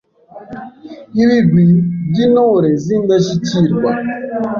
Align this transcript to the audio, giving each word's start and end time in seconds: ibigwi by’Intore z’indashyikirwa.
ibigwi 1.21 1.65
by’Intore 2.09 2.69
z’indashyikirwa. 2.83 3.91